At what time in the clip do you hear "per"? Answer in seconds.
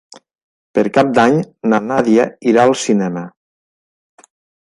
0.77-0.83